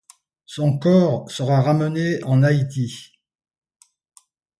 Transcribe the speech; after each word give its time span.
Son 0.47 0.79
corps 0.79 1.29
sera 1.29 1.61
ramené 1.61 2.23
en 2.23 2.41
Haïti. 2.41 3.11